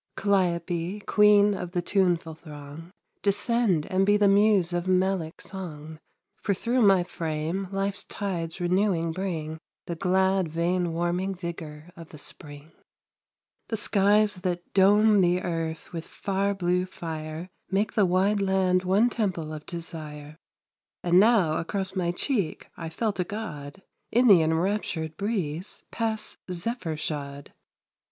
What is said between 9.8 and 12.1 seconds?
The glad vein warming vigor of